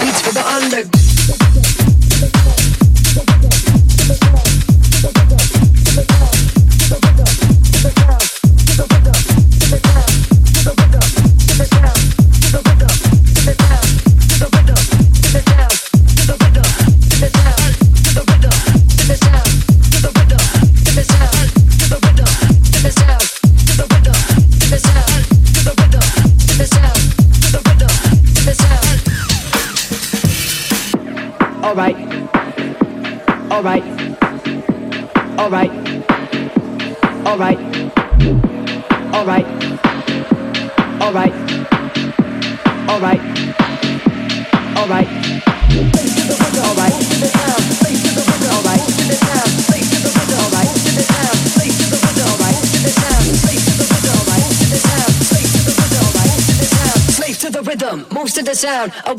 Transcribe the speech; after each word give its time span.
Sound 0.00 0.72
of 0.72 1.01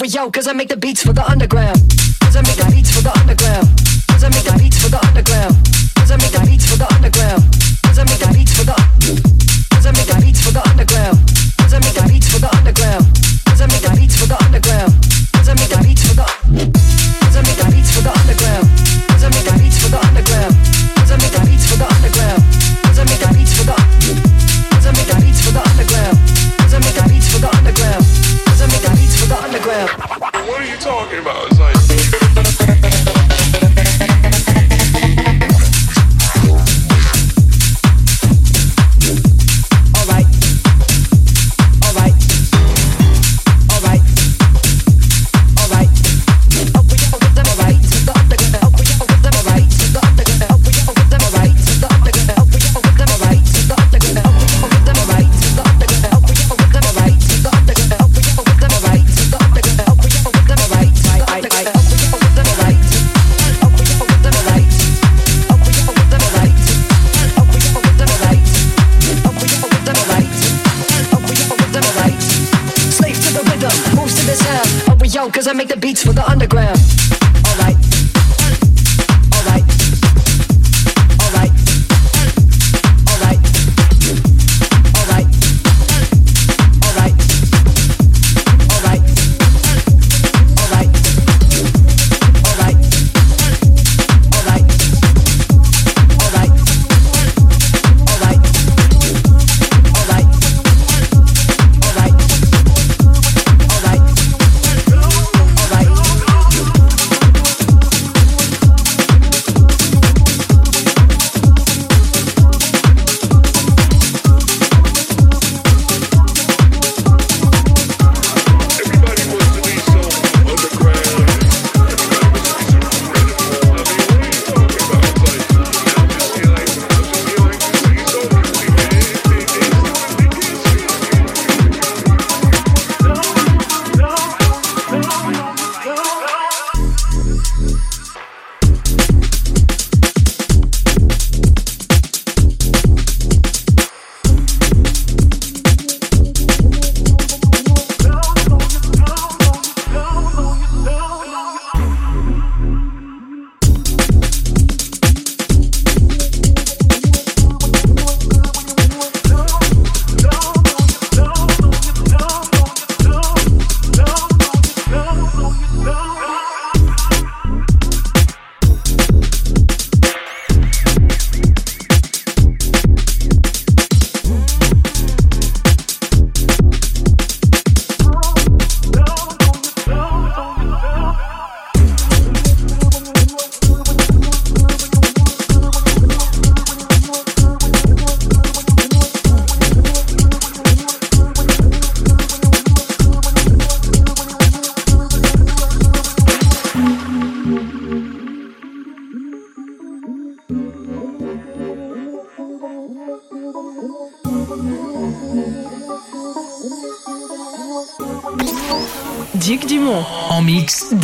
yo, 0.06 0.30
cause 0.30 0.48
I 0.48 0.54
make 0.54 0.70
the 0.70 0.78
beats 0.78 1.04
for 1.04 1.14
the 1.14 1.26
underground. 1.30 1.53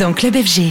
Dans 0.00 0.14
Club 0.14 0.34
FG. 0.34 0.70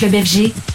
Club 0.00 0.14
FG. 0.14 0.69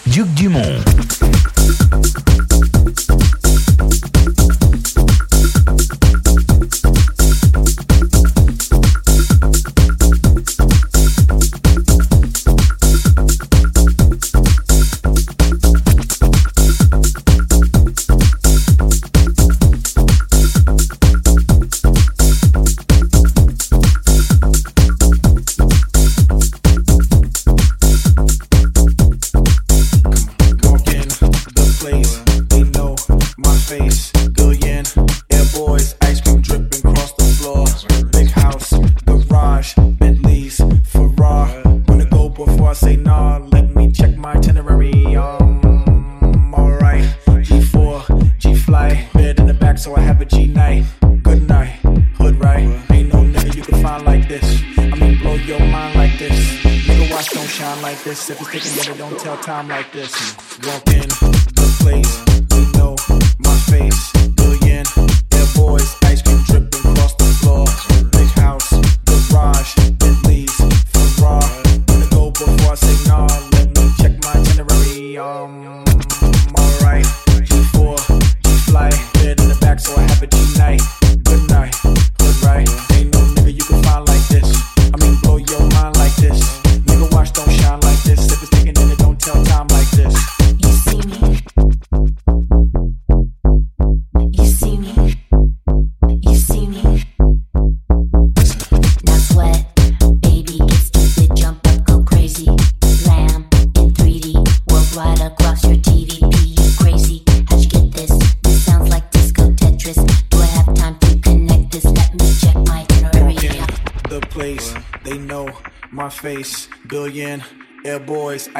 brother, 58.86 59.00
don't 59.00 59.20
tell 59.20 59.38
time 59.38 59.68
like 59.68 59.92
this. 59.92 60.14
Man. 60.55 60.55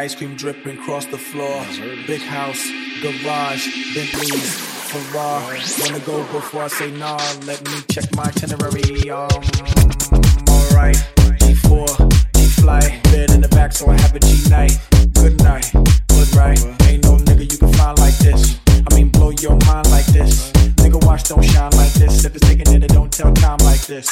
ice 0.06 0.14
cream 0.14 0.36
dripping 0.36 0.78
across 0.78 1.08
the 1.08 1.18
floor. 1.18 1.66
Big 2.06 2.22
house, 2.22 2.64
garage, 3.02 3.66
Bentley, 3.96 4.38
Ferrari. 4.92 5.60
Wanna 5.82 6.00
go 6.06 6.22
before 6.32 6.62
I 6.62 6.68
say 6.68 6.92
nah? 6.92 7.18
Let 7.48 7.60
me 7.66 7.74
check 7.90 8.16
my 8.16 8.26
itinerary. 8.26 9.10
Um, 9.10 9.26
alright, 10.48 10.96
D4, 11.42 11.88
D 12.34 12.46
flight. 12.62 13.02
Bed 13.06 13.32
in 13.32 13.42
the 13.42 13.50
back, 13.50 13.74
so 13.74 13.90
I 13.90 14.00
have 14.00 14.14
a 14.14 14.20
G 14.20 14.48
night. 14.48 14.78
Good 15.16 15.42
night, 15.42 15.72
good 15.74 16.36
right. 16.36 16.60
Ain't 16.84 17.04
no 17.04 17.18
nigga 17.26 17.52
you 17.52 17.58
can 17.58 17.74
find 17.74 17.98
like 17.98 18.18
this. 18.20 18.60
I 18.88 18.94
mean, 18.94 19.10
blow 19.10 19.32
your 19.32 19.58
mind 19.66 19.90
like 19.90 20.06
this. 20.06 20.52
Nigga, 20.84 21.04
watch 21.04 21.24
don't 21.24 21.44
shine 21.44 21.72
like 21.72 21.94
this. 21.94 22.26
If 22.26 22.36
it's 22.36 22.48
taking 22.48 22.72
it, 22.72 22.88
don't 22.90 23.12
tell 23.12 23.34
time 23.34 23.58
like 23.64 23.82
this. 23.88 24.08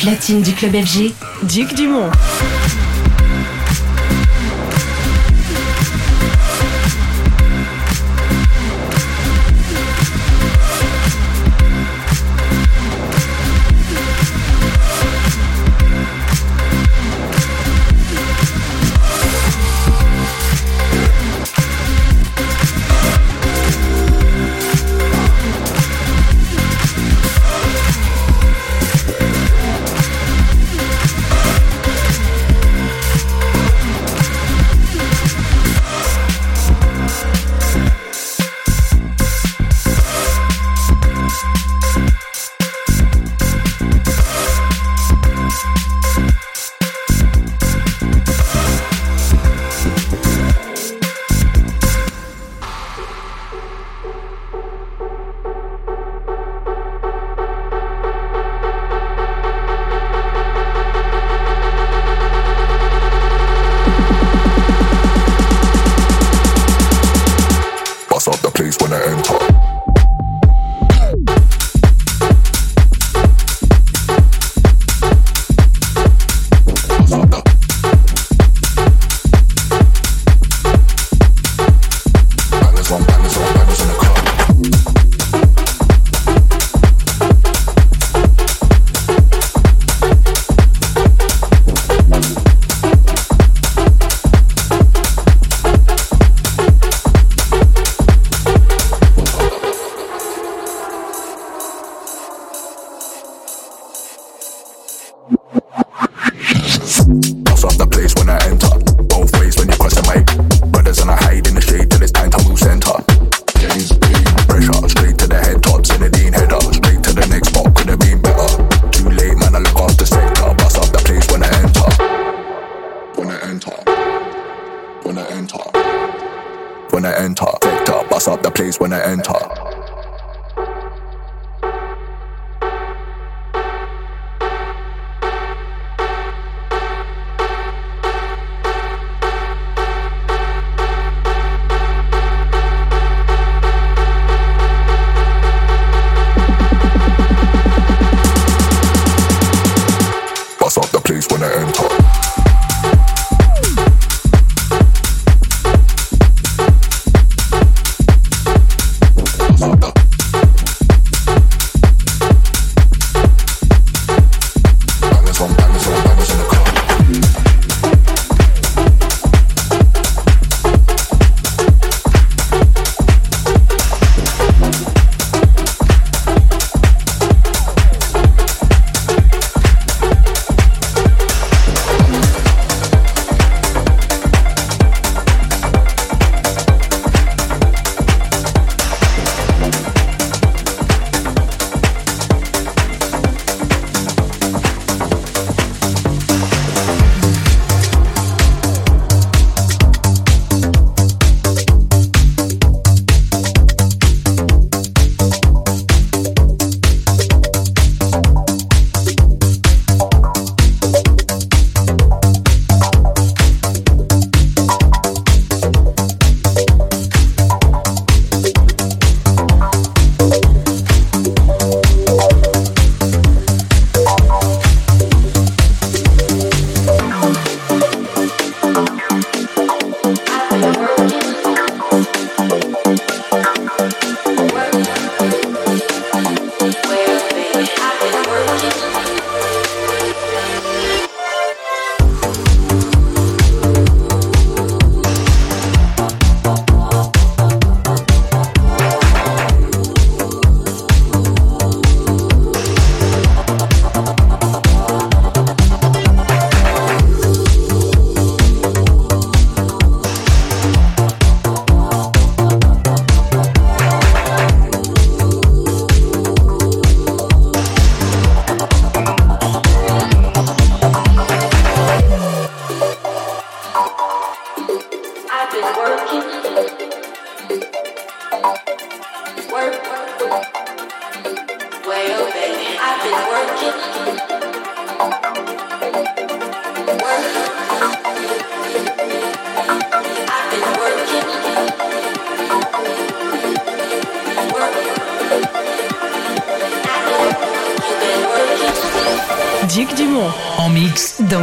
Platine 0.00 0.40
du 0.40 0.54
club 0.54 0.72
FG, 0.72 1.12
Duc 1.42 1.74
Dumont. 1.74 2.10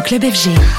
Club 0.07 0.23
FG. 0.23 0.76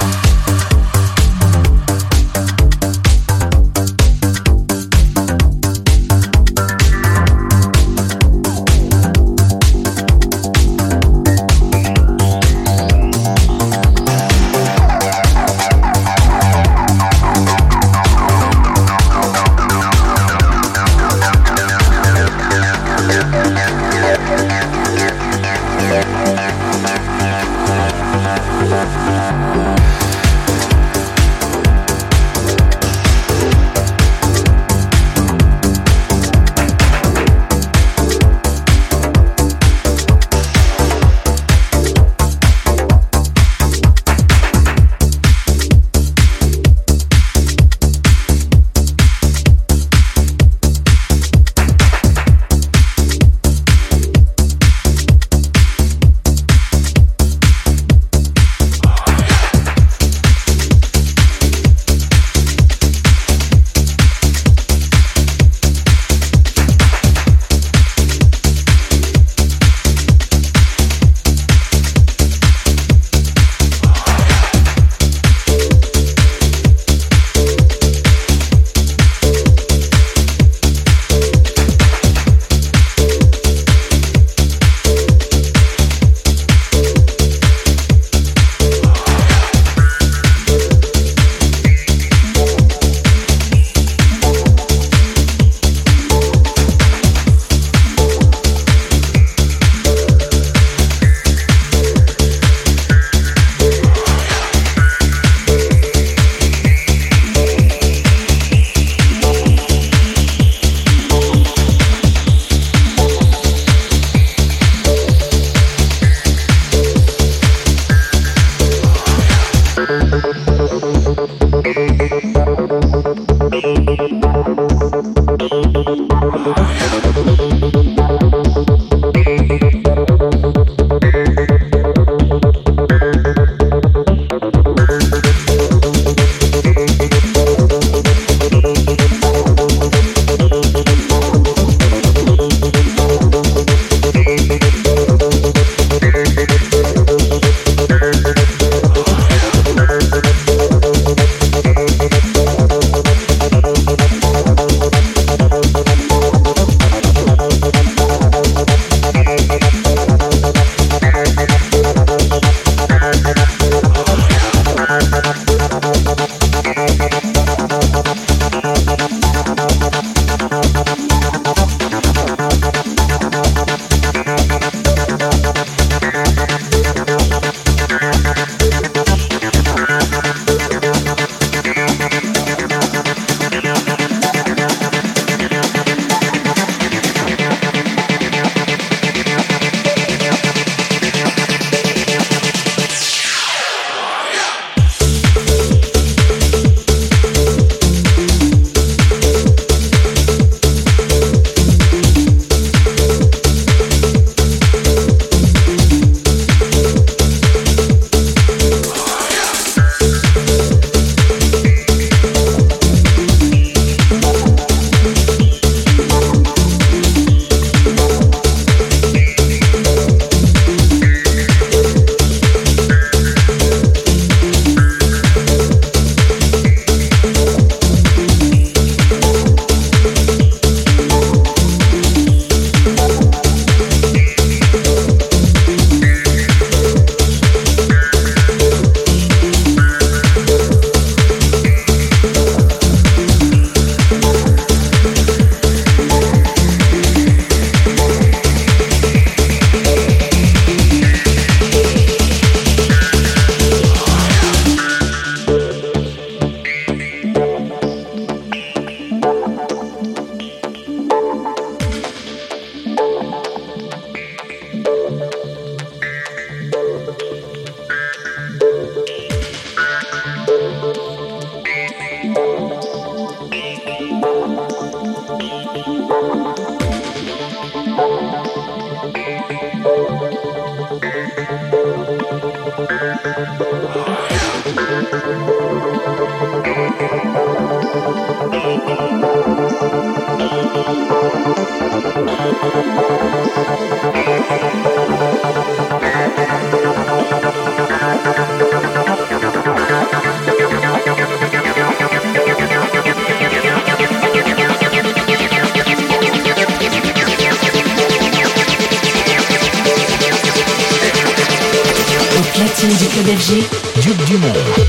Club 313.29 313.37
FG. 313.37 313.61
Duke 314.01 314.88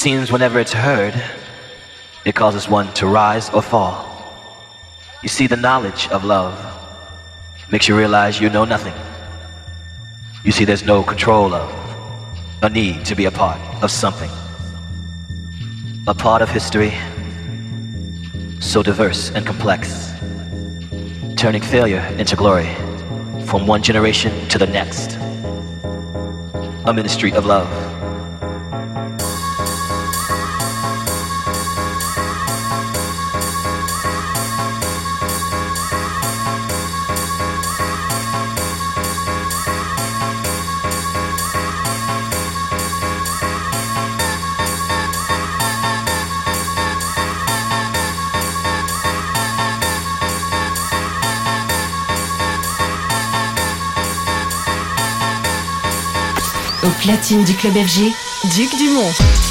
seems 0.00 0.32
whenever 0.32 0.58
it's 0.58 0.72
heard, 0.72 1.12
it 2.24 2.34
causes 2.34 2.66
one 2.66 2.90
to 2.94 3.06
rise 3.06 3.50
or 3.50 3.60
fall. 3.60 4.06
You 5.22 5.28
see, 5.28 5.46
the 5.46 5.58
knowledge 5.58 6.08
of 6.08 6.24
love 6.24 6.56
makes 7.70 7.86
you 7.86 7.94
realize 7.94 8.40
you 8.40 8.48
know 8.48 8.64
nothing. 8.64 8.94
You 10.42 10.52
see, 10.52 10.64
there's 10.64 10.86
no 10.86 11.02
control 11.02 11.52
of, 11.52 11.68
a 12.62 12.70
need 12.70 13.04
to 13.04 13.14
be 13.14 13.26
a 13.26 13.30
part 13.30 13.60
of 13.82 13.90
something. 13.90 14.30
A 16.06 16.14
part 16.14 16.40
of 16.40 16.48
history 16.48 16.94
so 18.58 18.82
diverse 18.82 19.30
and 19.32 19.44
complex, 19.44 20.12
turning 21.36 21.60
failure 21.60 22.04
into 22.18 22.36
glory 22.36 22.68
from 23.44 23.66
one 23.66 23.82
generation 23.82 24.32
to 24.48 24.56
the 24.56 24.66
next. 24.66 25.16
A 26.86 26.92
ministry 26.94 27.32
of 27.32 27.44
love. 27.44 27.89
Platine 57.10 57.42
du 57.42 57.54
Club 57.54 57.74
FG, 57.74 58.12
Duc 58.54 58.78
Dumont. 58.78 59.49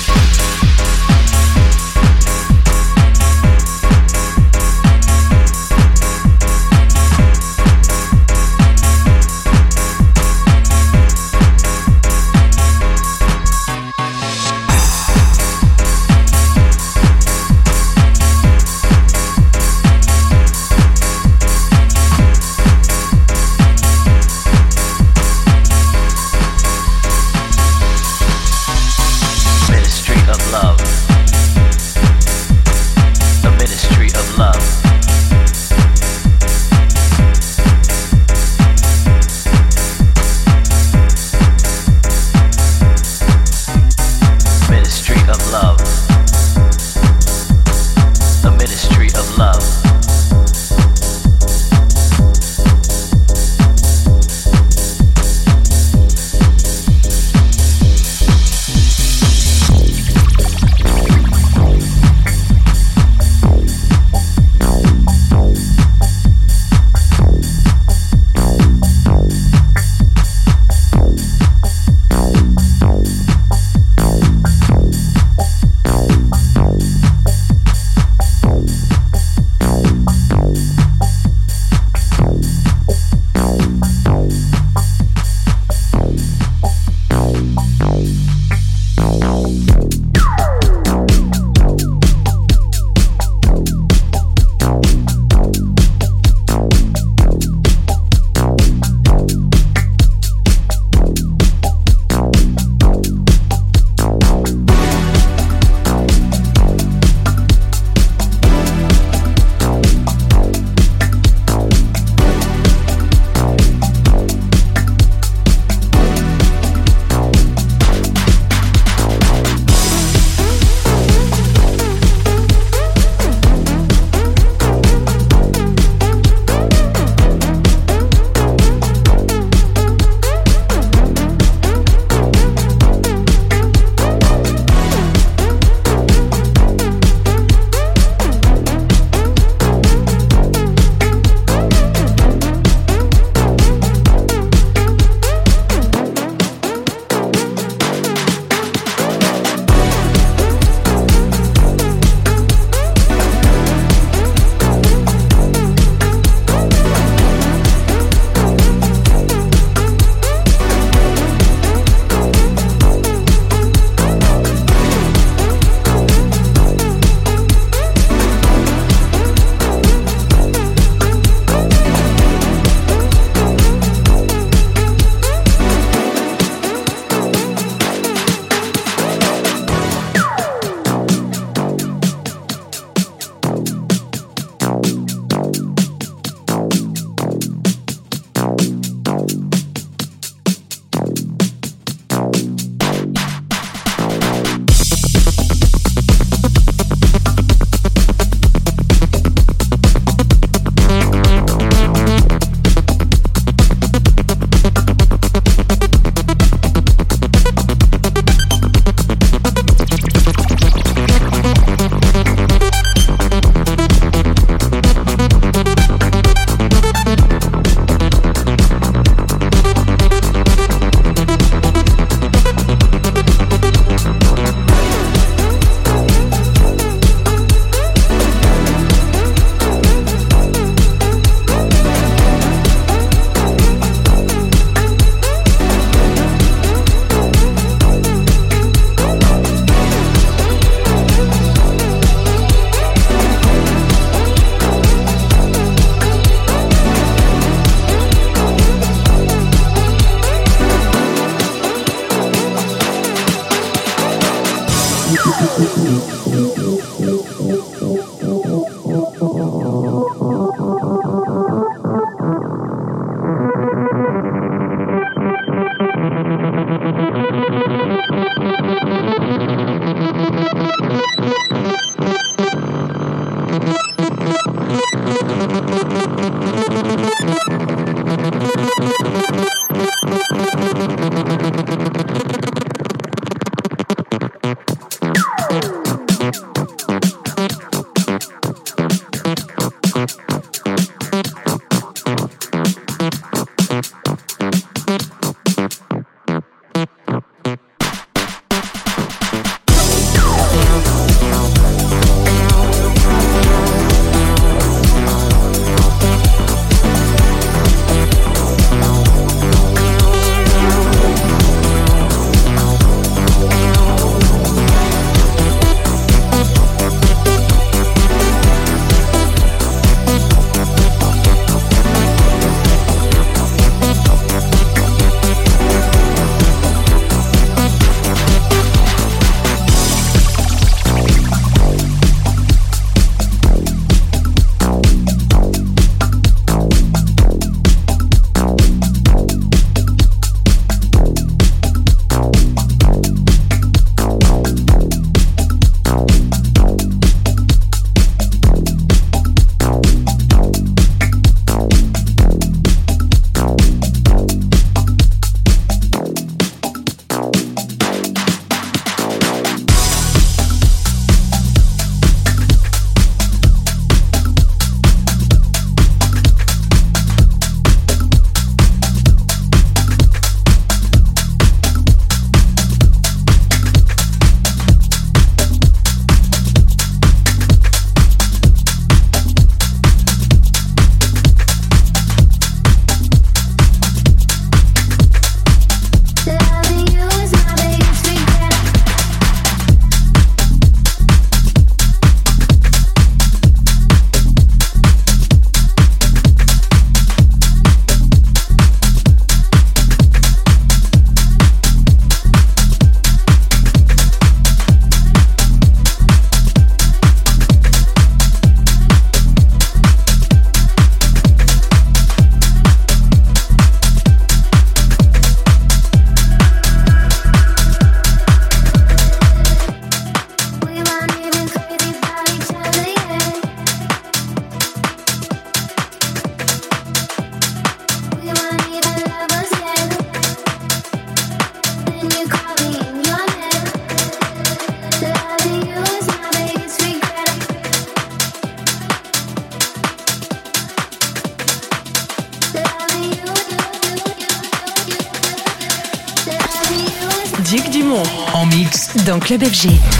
FG. 449.39 449.98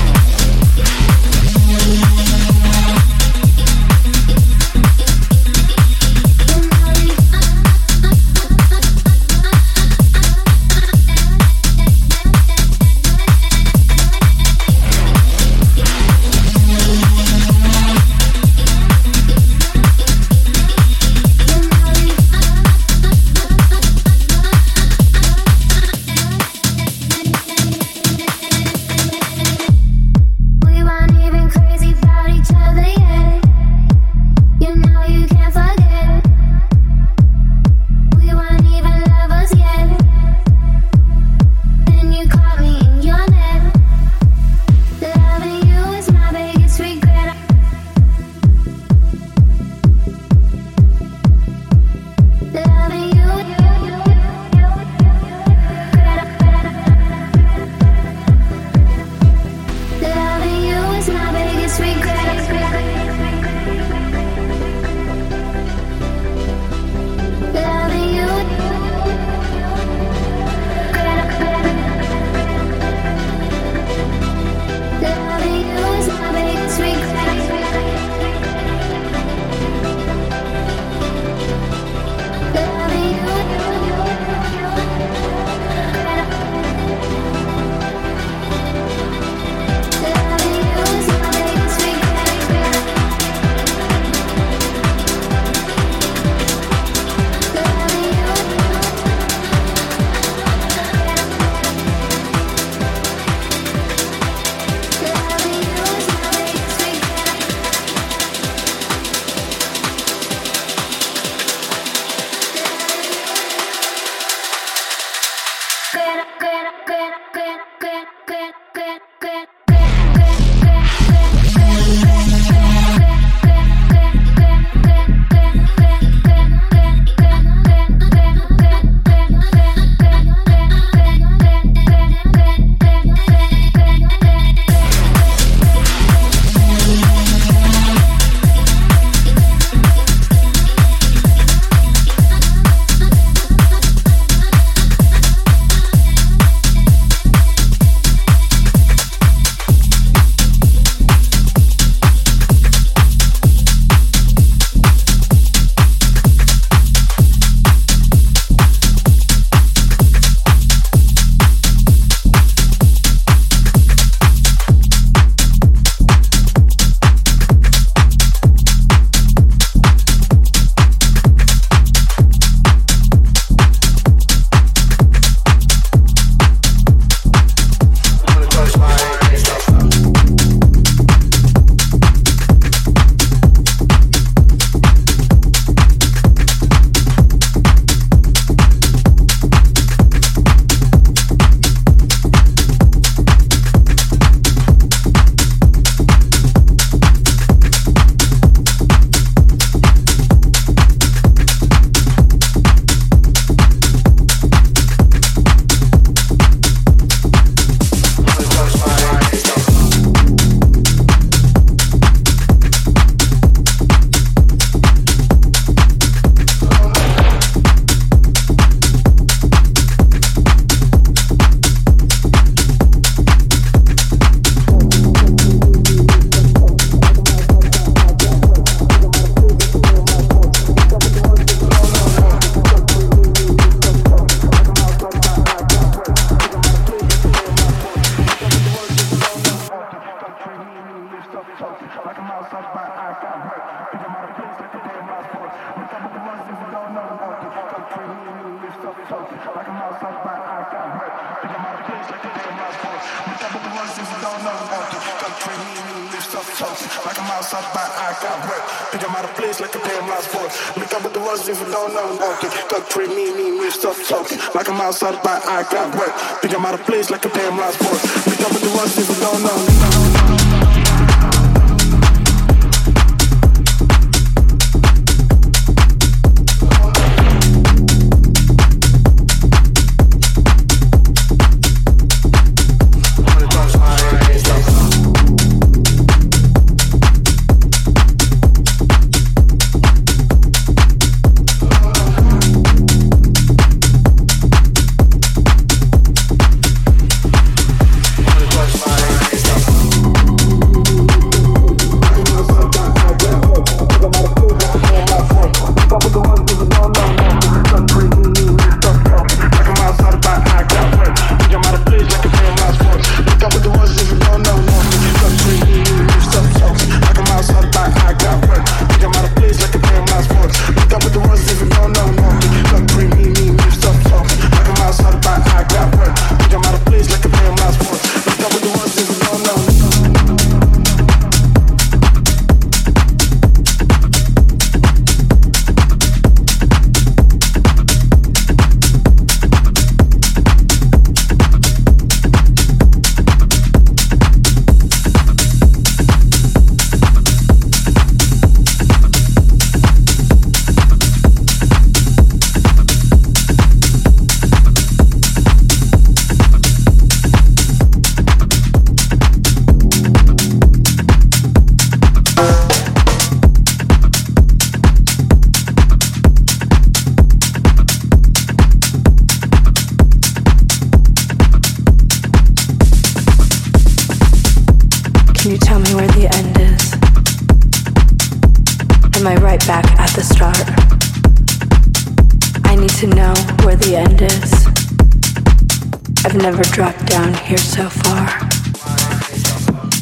I've 386.30 386.36
never 386.36 386.61
dropped 386.61 387.07
down 387.07 387.34
here 387.34 387.57
so 387.57 387.89
far. 387.89 388.27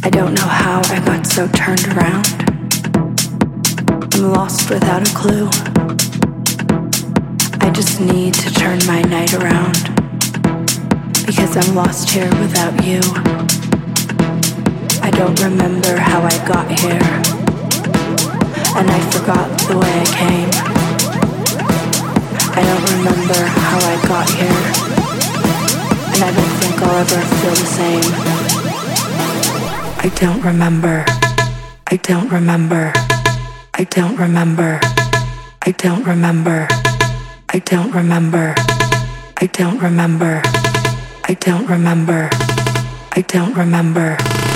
I 0.03 0.09
don't 0.09 0.33
know 0.33 0.45
how 0.45 0.81
I 0.91 0.99
got 1.05 1.25
so 1.25 1.47
turned 1.47 1.87
around. 1.87 2.27
I'm 4.13 4.33
lost 4.33 4.69
without 4.69 5.09
a 5.09 5.15
clue. 5.15 5.47
I 7.61 7.69
just 7.69 8.01
need 8.01 8.33
to 8.33 8.53
turn 8.53 8.79
my 8.85 9.03
night 9.03 9.33
around. 9.35 9.77
Because 11.25 11.55
I'm 11.55 11.73
lost 11.73 12.09
here 12.09 12.29
without 12.41 12.75
you. 12.83 12.99
I 15.01 15.09
don't 15.11 15.39
remember 15.39 15.95
how 15.95 16.23
I 16.23 16.37
got 16.45 16.67
here. 16.77 17.07
And 18.75 18.91
I 18.91 18.99
forgot 19.11 19.47
the 19.69 19.77
way 19.77 19.93
I 19.95 20.05
came. 20.19 20.49
I 22.51 22.61
don't 22.67 22.83
remember 22.97 23.45
how 23.45 23.77
I 23.77 24.07
got 24.09 24.29
here. 24.29 24.86
I 26.19 26.31
don't 26.31 26.49
think 26.59 26.81
I'll 26.81 26.97
ever 26.97 27.21
feel 27.37 27.51
the 27.51 27.65
same. 27.77 28.01
I 29.99 30.09
don't 30.15 30.41
remember. 30.41 31.05
I 31.85 31.97
don't 31.97 32.29
remember. 32.31 32.91
I 33.75 33.83
don't 33.83 34.17
remember. 34.17 34.79
I 35.61 35.71
don't 35.71 36.03
remember. 36.03 36.67
I 37.49 37.59
don't 37.59 37.91
remember. 37.93 38.55
I 39.37 39.45
don't 39.45 39.79
remember. 39.79 40.41
I 41.25 41.33
don't 41.39 41.67
remember. 41.67 42.29
I 43.11 43.21
don't 43.21 43.53
remember. 43.53 44.46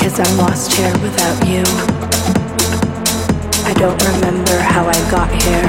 Because 0.00 0.18
I'm 0.18 0.38
lost 0.38 0.72
here 0.72 0.90
without 1.02 1.46
you. 1.46 1.60
I 3.68 3.74
don't 3.74 4.00
remember 4.02 4.56
how 4.58 4.88
I 4.88 4.96
got 5.10 5.28
here. 5.28 5.68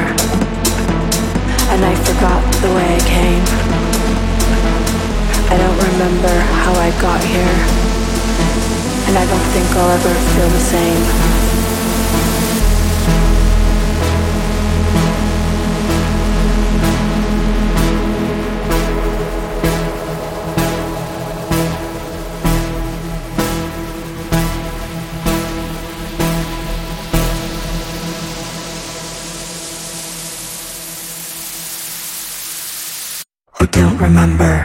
And 1.67 1.83
I 1.83 1.93
forgot 1.95 2.41
the 2.63 2.71
way 2.71 2.95
I 2.95 2.99
came. 3.03 3.43
I 5.51 5.57
don't 5.57 5.77
remember 5.91 6.33
how 6.63 6.71
I 6.79 6.91
got 7.01 7.21
here. 7.21 7.57
And 9.09 9.17
I 9.17 9.25
don't 9.27 9.47
think 9.51 9.67
I'll 9.75 9.91
ever 9.91 10.13
feel 10.31 10.47
the 10.47 10.59
same. 10.61 11.40
Remember. 34.21 34.60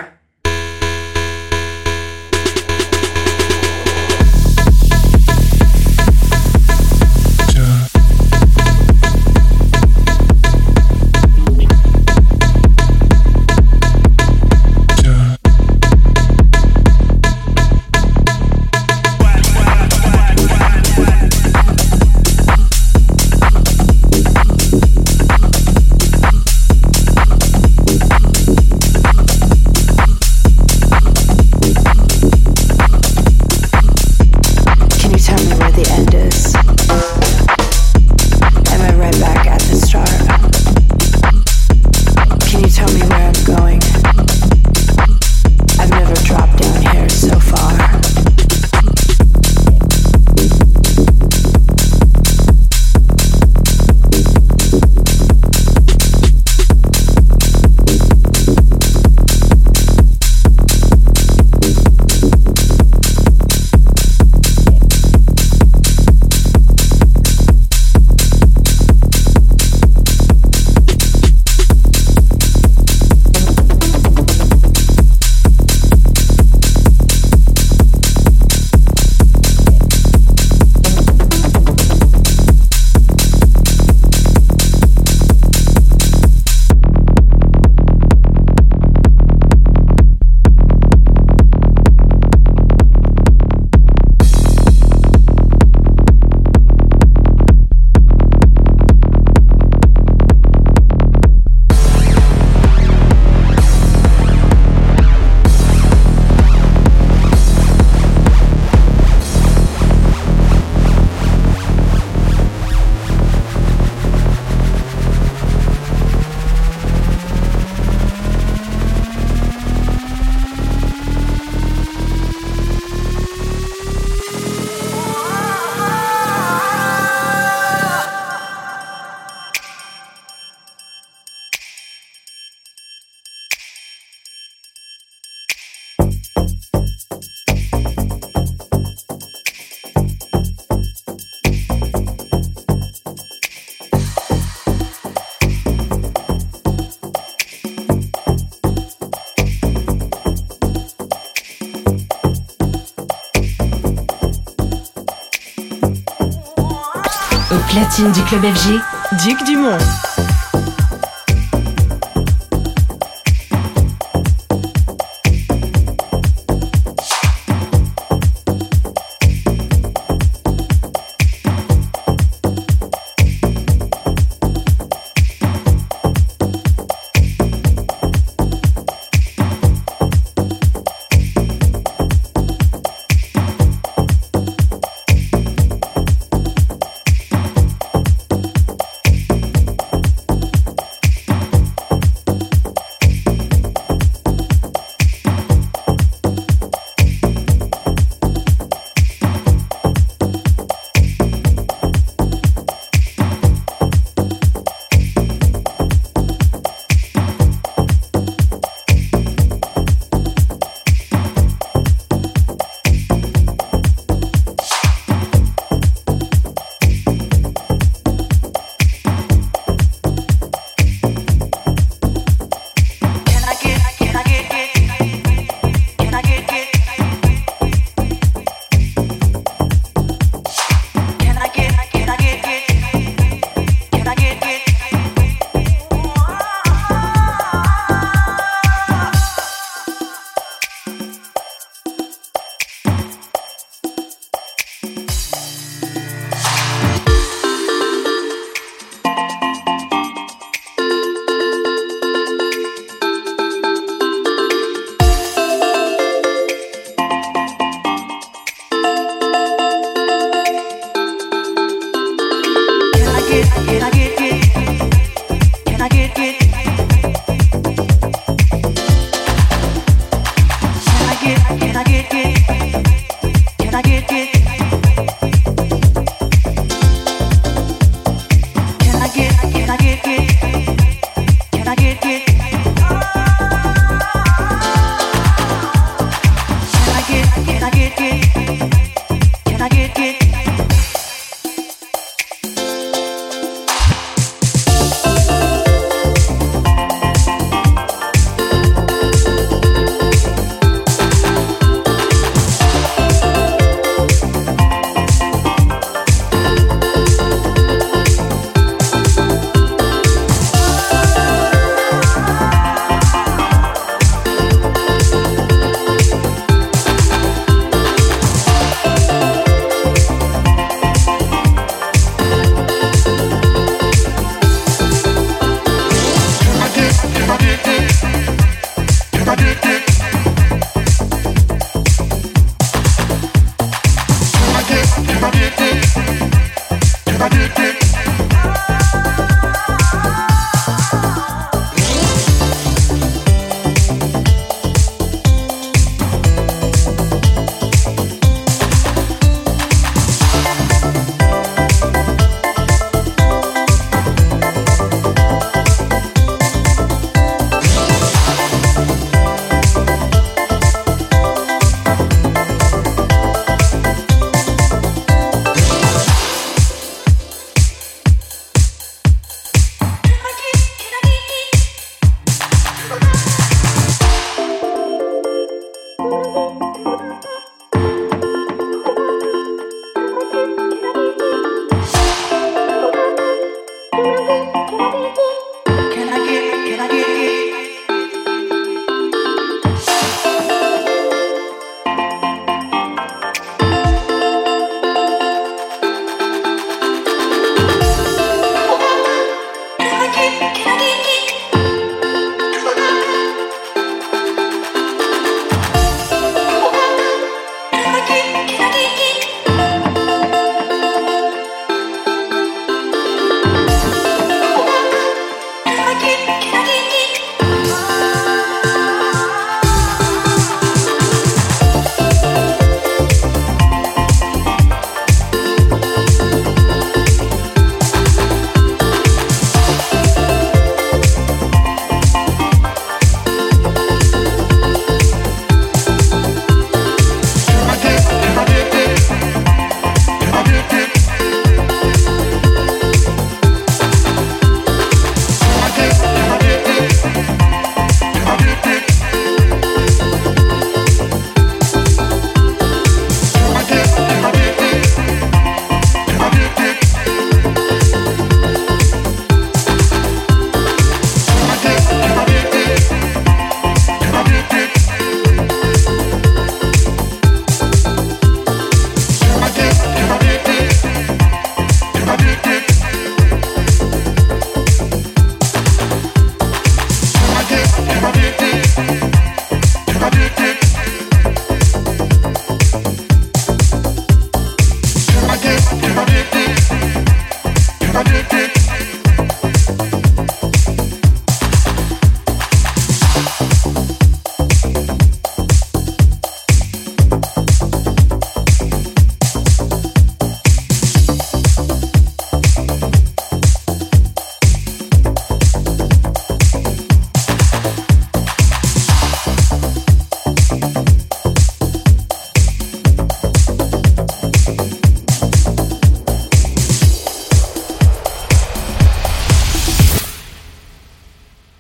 Club 158.27 158.45
FG, 158.45 158.81
Duc 159.25 159.45
Dumont. 159.47 160.06